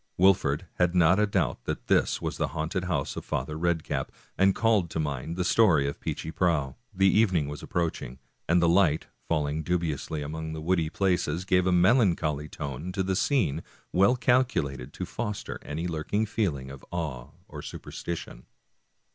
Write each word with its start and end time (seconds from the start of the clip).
Wolfert 0.17 0.63
had 0.79 0.95
not 0.95 1.19
a 1.19 1.27
doubt 1.27 1.65
that 1.65 1.85
this 1.85 2.19
was 2.19 2.37
the 2.37 2.47
haunted 2.57 2.85
house 2.85 3.15
of 3.15 3.23
Father 3.23 3.55
Red 3.55 3.83
cap, 3.83 4.11
and 4.35 4.55
called 4.55 4.89
to 4.89 4.99
mind 4.99 5.35
the 5.37 5.43
story 5.45 5.87
of 5.87 5.99
Peechy 5.99 6.31
Prauw. 6.31 6.73
The 6.91 7.05
evening 7.05 7.47
was 7.47 7.61
approaching, 7.61 8.17
and 8.49 8.59
the 8.63 8.67
light, 8.67 9.05
fall 9.27 9.45
ing 9.45 9.61
dubiously 9.61 10.23
among 10.23 10.53
the 10.53 10.61
woody 10.61 10.89
places, 10.89 11.45
gave 11.45 11.67
a 11.67 11.71
melancholy 11.71 12.49
tone 12.49 12.91
to 12.93 13.03
the 13.03 13.15
scene 13.15 13.61
well 13.93 14.15
calculated 14.15 14.91
to 14.93 15.05
foster 15.05 15.59
any 15.61 15.87
lurking 15.87 16.25
feel 16.25 16.57
ing 16.57 16.71
of 16.71 16.83
awe 16.89 17.27
or 17.47 17.61
superstition. 17.61 18.47